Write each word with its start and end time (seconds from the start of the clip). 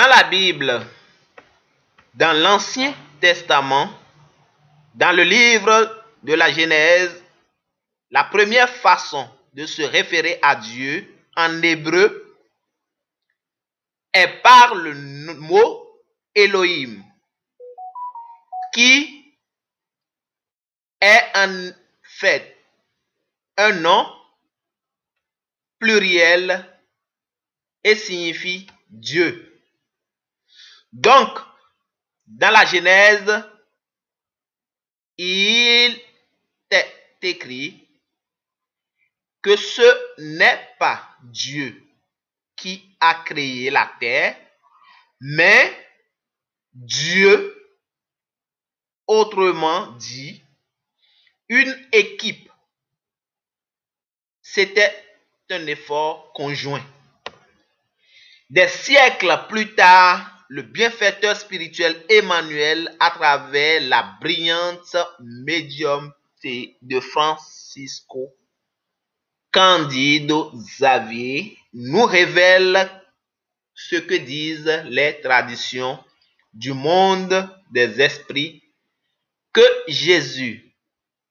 Dans 0.00 0.08
la 0.08 0.22
Bible, 0.22 0.80
dans 2.14 2.32
l'Ancien 2.32 2.94
Testament, 3.20 3.92
dans 4.94 5.14
le 5.14 5.24
livre 5.24 6.06
de 6.22 6.32
la 6.32 6.50
Genèse, 6.50 7.22
la 8.10 8.24
première 8.24 8.70
façon 8.70 9.28
de 9.52 9.66
se 9.66 9.82
référer 9.82 10.38
à 10.40 10.56
Dieu 10.56 11.06
en 11.36 11.62
hébreu 11.62 12.34
est 14.14 14.40
par 14.42 14.74
le 14.74 14.94
mot 15.34 15.86
Elohim, 16.34 17.04
qui 18.72 19.34
est 20.98 21.24
en 21.34 21.72
fait 22.04 22.56
un 23.58 23.72
nom 23.72 24.10
pluriel 25.78 26.64
et 27.84 27.96
signifie 27.96 28.66
Dieu. 28.88 29.49
Donc, 30.92 31.38
dans 32.26 32.50
la 32.50 32.64
Genèse, 32.64 33.44
il 35.16 36.00
est 36.70 37.18
écrit 37.22 37.88
que 39.42 39.56
ce 39.56 40.20
n'est 40.22 40.74
pas 40.78 41.16
Dieu 41.22 41.82
qui 42.56 42.96
a 43.00 43.14
créé 43.24 43.70
la 43.70 43.90
terre, 43.98 44.36
mais 45.20 45.88
Dieu, 46.72 47.56
autrement 49.06 49.92
dit, 49.92 50.42
une 51.48 51.88
équipe. 51.92 52.50
C'était 54.42 55.04
un 55.50 55.66
effort 55.66 56.32
conjoint. 56.32 56.84
Des 58.50 58.68
siècles 58.68 59.46
plus 59.48 59.74
tard, 59.74 60.39
le 60.50 60.62
bienfaiteur 60.62 61.36
spirituel 61.36 61.94
Emmanuel 62.08 62.92
à 62.98 63.12
travers 63.12 63.80
la 63.82 64.16
brillante 64.20 64.96
médiumté 65.20 66.76
de 66.82 66.98
Francisco 66.98 68.34
Candido 69.52 70.50
Xavier 70.52 71.56
nous 71.72 72.02
révèle 72.02 72.90
ce 73.76 73.94
que 73.94 74.14
disent 74.14 74.82
les 74.86 75.20
traditions 75.20 76.02
du 76.52 76.72
monde 76.72 77.48
des 77.70 78.00
esprits 78.00 78.60
que 79.52 79.62
Jésus, 79.86 80.74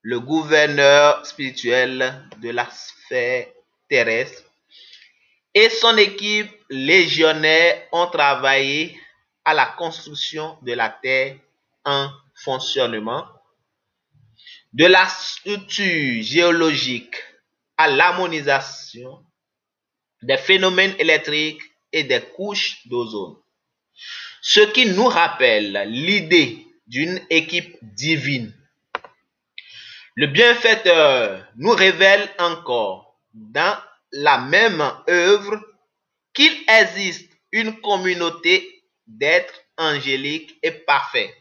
le 0.00 0.20
gouverneur 0.20 1.26
spirituel 1.26 2.26
de 2.38 2.48
la 2.48 2.66
sphère 2.70 3.46
terrestre, 3.90 4.42
et 5.52 5.68
son 5.68 5.98
équipe 5.98 6.50
légionnaire 6.70 7.86
ont 7.92 8.06
travaillé 8.06 8.98
à 9.44 9.54
la 9.54 9.66
construction 9.66 10.58
de 10.62 10.72
la 10.72 10.88
Terre 10.88 11.36
en 11.84 12.10
fonctionnement, 12.34 13.26
de 14.72 14.86
la 14.86 15.06
structure 15.08 16.22
géologique 16.22 17.16
à 17.76 17.88
l'harmonisation 17.88 19.24
des 20.22 20.36
phénomènes 20.38 20.94
électriques 20.98 21.62
et 21.92 22.04
des 22.04 22.20
couches 22.20 22.86
d'ozone. 22.86 23.36
Ce 24.40 24.60
qui 24.60 24.86
nous 24.86 25.06
rappelle 25.06 25.84
l'idée 25.88 26.66
d'une 26.86 27.20
équipe 27.30 27.76
divine. 27.82 28.52
Le 30.14 30.26
bienfaiteur 30.26 31.46
nous 31.56 31.70
révèle 31.70 32.28
encore 32.38 33.18
dans 33.32 33.78
la 34.12 34.38
même 34.38 34.82
œuvre 35.08 35.60
qu'il 36.34 36.52
existe 36.68 37.30
une 37.50 37.80
communauté 37.80 38.71
d'être 39.18 39.54
angélique 39.76 40.58
et 40.62 40.70
parfait, 40.70 41.34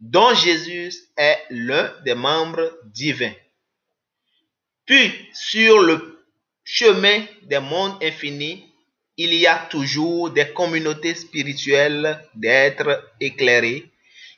dont 0.00 0.34
Jésus 0.34 0.92
est 1.16 1.44
l'un 1.50 1.92
des 2.04 2.14
membres 2.14 2.72
divins. 2.84 3.34
Puis, 4.86 5.12
sur 5.32 5.80
le 5.80 6.24
chemin 6.64 7.24
des 7.42 7.58
mondes 7.58 8.02
infinis, 8.02 8.64
il 9.16 9.34
y 9.34 9.46
a 9.46 9.66
toujours 9.70 10.30
des 10.30 10.52
communautés 10.52 11.14
spirituelles 11.14 12.24
d'êtres 12.34 13.12
éclairés 13.20 13.90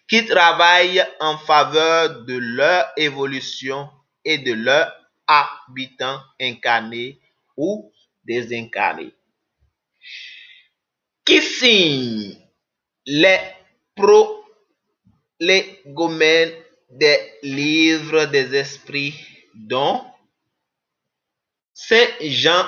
qui 0.08 0.24
travaillent 0.24 1.04
en 1.20 1.36
faveur 1.38 2.24
de 2.24 2.36
leur 2.36 2.86
évolution 2.96 3.90
et 4.24 4.38
de 4.38 4.54
leurs 4.54 4.92
habitants 5.26 6.20
incarnés 6.40 7.20
ou 7.56 7.92
désincarnés 8.24 9.12
signe 11.40 12.36
les 13.06 13.38
prolégomènes 15.38 16.54
des 16.90 17.38
livres 17.42 18.24
des 18.26 18.54
esprits 18.56 19.14
dont 19.54 20.04
Saint 21.72 22.08
Jean 22.20 22.66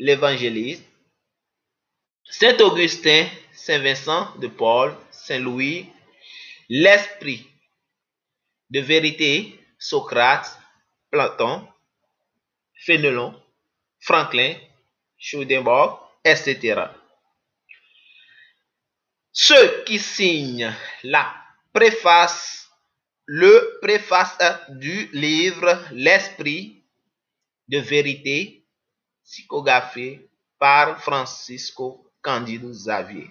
l'évangéliste, 0.00 0.84
Saint 2.24 2.56
Augustin, 2.60 3.28
Saint 3.52 3.80
Vincent 3.80 4.34
de 4.38 4.48
Paul, 4.48 4.96
Saint 5.10 5.38
Louis, 5.40 5.86
l'esprit 6.68 7.46
de 8.70 8.80
vérité, 8.80 9.60
Socrate, 9.78 10.58
Platon, 11.10 11.66
Fénelon, 12.74 13.34
Franklin, 14.00 14.54
Schudenborg, 15.18 15.98
etc. 16.24 16.84
Ceux 19.32 19.84
qui 19.84 19.98
signent 19.98 20.72
la 21.04 21.32
préface, 21.72 22.68
le 23.26 23.78
préface 23.80 24.36
du 24.68 25.06
livre 25.12 25.78
L'Esprit 25.92 26.82
de 27.68 27.78
vérité, 27.78 28.64
psychographié 29.24 30.28
par 30.58 31.00
Francisco 31.00 32.04
Candido 32.20 32.68
Xavier, 32.68 33.30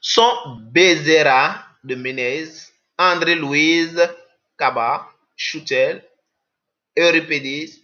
sont 0.00 0.58
Bézéra 0.72 1.66
de 1.84 1.94
Menez, 1.94 2.48
André-Louise 2.98 4.08
Cabas, 4.58 5.06
Choutel, 5.36 6.02
Euripides, 6.96 7.78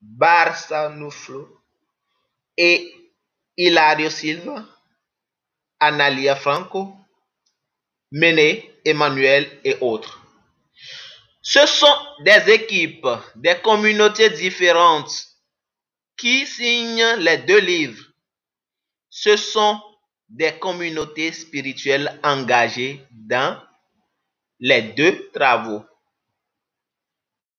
Barçanuflo 0.00 1.62
et 2.56 2.97
Hilario 3.58 4.08
Silva, 4.08 4.64
Analia 5.80 6.36
Franco, 6.36 6.96
Mené, 8.12 8.70
Emmanuel 8.84 9.50
et 9.64 9.76
autres. 9.80 10.20
Ce 11.42 11.66
sont 11.66 11.98
des 12.20 12.52
équipes, 12.52 13.08
des 13.34 13.56
communautés 13.56 14.30
différentes 14.30 15.26
qui 16.16 16.46
signent 16.46 17.16
les 17.18 17.38
deux 17.38 17.58
livres. 17.58 18.04
Ce 19.10 19.36
sont 19.36 19.80
des 20.28 20.52
communautés 20.58 21.32
spirituelles 21.32 22.20
engagées 22.22 23.04
dans 23.10 23.60
les 24.60 24.82
deux 24.82 25.30
travaux. 25.32 25.84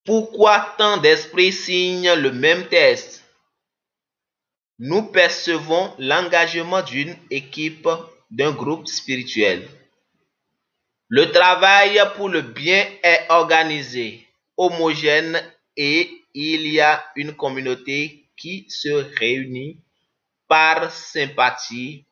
Pourquoi 0.06 0.76
tant 0.78 0.98
d'esprits 0.98 1.52
signent 1.52 2.14
le 2.14 2.32
même 2.32 2.68
texte 2.70 3.19
nous 4.80 5.04
percevons 5.12 5.94
l'engagement 6.00 6.82
d'une 6.82 7.16
équipe, 7.30 7.90
d'un 8.32 8.52
groupe 8.52 8.88
spirituel. 8.88 9.68
Le 11.10 11.32
travail 11.32 12.02
pour 12.16 12.30
le 12.30 12.42
bien 12.42 12.88
est 13.04 13.26
organisé, 13.30 14.26
homogène 14.56 15.42
et 15.76 16.10
il 16.34 16.68
y 16.68 16.80
a 16.80 17.04
une 17.16 17.36
communauté 17.36 18.30
qui 18.38 18.66
se 18.70 18.90
réunit 19.18 19.82
par 20.48 20.92
sympathie 20.92 22.06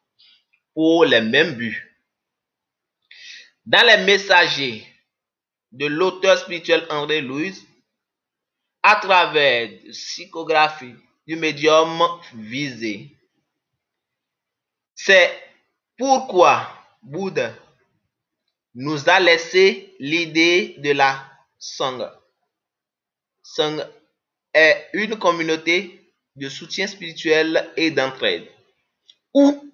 pour 0.74 1.06
les 1.06 1.22
mêmes 1.22 1.54
buts. 1.54 1.96
Dans 3.66 3.86
les 3.86 4.04
messagers 4.04 4.86
de 5.72 5.86
l'auteur 5.86 6.38
spirituel 6.38 6.86
André 6.90 7.22
Louis, 7.22 7.56
à 8.84 8.96
travers 8.96 9.70
psychographie, 9.92 10.96
du 11.27 11.35
médium 11.35 12.01
visé. 12.33 13.12
C'est 14.95 15.31
pourquoi 15.97 16.68
Bouddha 17.03 17.53
nous 18.75 19.09
a 19.09 19.19
laissé 19.19 19.95
l'idée 20.00 20.75
de 20.77 20.91
la 20.91 21.24
Sangha. 21.59 22.19
Sangha 23.44 23.89
est 24.53 24.89
une 24.94 25.18
communauté 25.19 26.13
de 26.35 26.50
soutien 26.50 26.88
spirituel 26.88 27.71
et 27.75 27.91
d'entraide 27.91 28.47
où 29.33 29.71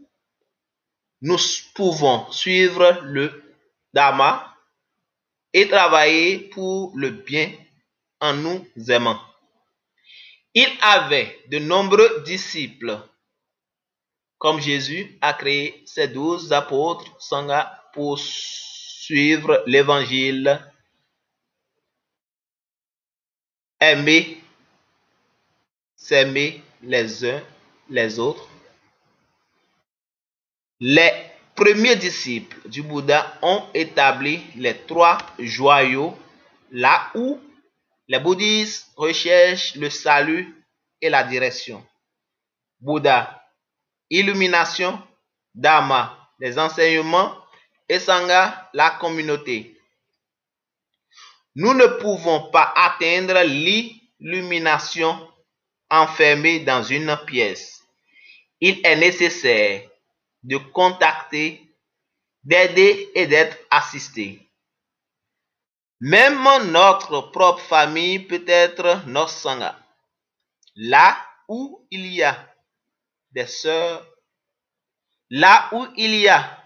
nous 1.21 1.37
pouvons 1.75 2.29
suivre 2.31 2.99
le 3.03 3.43
Dharma 3.93 4.57
et 5.53 5.67
travailler 5.67 6.39
pour 6.49 6.91
le 6.95 7.11
bien 7.11 7.51
en 8.19 8.33
nous 8.33 8.65
aimant. 8.89 9.19
Il 10.55 10.69
avait 10.81 11.43
de 11.47 11.59
nombreux 11.59 12.21
disciples, 12.25 12.99
comme 14.37 14.59
Jésus 14.59 15.17
a 15.21 15.33
créé 15.33 15.83
ses 15.85 16.07
douze 16.07 16.53
apôtres, 16.53 17.05
Sangha, 17.19 17.89
pour 17.93 18.19
suivre 18.19 19.63
l'évangile, 19.65 20.59
aimer, 23.79 24.41
s'aimer 25.95 26.61
les 26.81 27.25
uns 27.25 27.41
les 27.89 28.19
autres. 28.19 28.47
Les 30.79 31.11
premiers 31.55 31.95
disciples 31.95 32.67
du 32.67 32.81
Bouddha 32.81 33.37
ont 33.41 33.63
établi 33.73 34.41
les 34.55 34.77
trois 34.77 35.17
joyaux 35.39 36.17
là 36.71 37.11
où 37.15 37.39
les 38.13 38.19
bouddhistes 38.19 38.91
recherchent 38.95 39.73
le 39.73 39.89
salut 39.89 40.55
et 41.01 41.09
la 41.09 41.23
direction. 41.23 41.83
Bouddha, 42.79 43.43
illumination, 44.07 45.01
Dharma, 45.55 46.29
les 46.37 46.59
enseignements, 46.59 47.35
et 47.89 47.97
Sangha, 47.97 48.69
la 48.75 48.91
communauté. 48.91 49.75
Nous 51.55 51.73
ne 51.73 51.87
pouvons 51.87 52.51
pas 52.51 52.71
atteindre 52.75 53.41
l'illumination 53.41 55.27
enfermée 55.89 56.59
dans 56.59 56.83
une 56.83 57.17
pièce. 57.25 57.81
Il 58.61 58.79
est 58.85 58.95
nécessaire 58.95 59.89
de 60.43 60.57
contacter, 60.57 61.67
d'aider 62.43 63.09
et 63.15 63.25
d'être 63.25 63.57
assisté. 63.71 64.39
Même 66.05 66.43
notre 66.69 67.31
propre 67.31 67.61
famille 67.61 68.19
peut 68.19 68.43
être 68.45 69.07
notre 69.07 69.31
sangha. 69.31 69.79
Là 70.75 71.15
où 71.47 71.87
il 71.91 72.07
y 72.07 72.21
a 72.21 72.53
des 73.31 73.47
sœurs, 73.47 74.05
là 75.29 75.69
où 75.71 75.87
il 75.95 76.15
y 76.15 76.27
a 76.27 76.61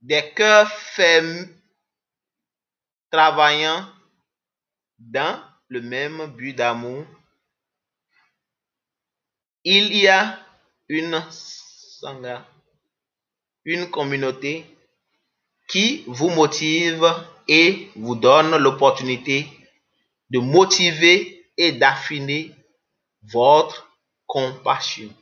des 0.00 0.32
cœurs 0.34 0.70
fermes 0.70 1.48
travaillant 3.10 3.92
dans 5.00 5.42
le 5.66 5.80
même 5.80 6.26
but 6.36 6.52
d'amour, 6.52 7.04
il 9.64 9.96
y 9.96 10.06
a 10.06 10.46
une 10.86 11.20
sangha, 11.32 12.46
une 13.64 13.90
communauté 13.90 14.64
qui 15.66 16.04
vous 16.06 16.30
motive 16.30 17.04
et 17.50 17.90
vous 17.96 18.14
donne 18.14 18.56
l'opportunité 18.58 19.44
de 20.30 20.38
motiver 20.38 21.44
et 21.56 21.72
d'affiner 21.72 22.52
votre 23.24 23.90
compassion. 24.24 25.12